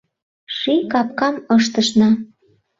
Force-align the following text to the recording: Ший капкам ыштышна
Ший 0.55 0.81
капкам 0.91 1.35
ыштышна 1.55 2.09